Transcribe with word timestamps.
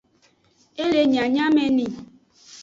E 0.83 0.85
le 0.91 1.01
nyanyameni. 1.11 1.87